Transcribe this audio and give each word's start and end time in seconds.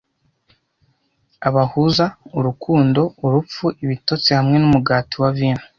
Abahuza 1.47 2.05
urukundo, 2.37 3.01
urupfu, 3.25 3.65
ibitotsi, 3.83 4.29
hamwe 4.37 4.55
numugati 4.59 5.15
na 5.23 5.29
vino, 5.37 5.63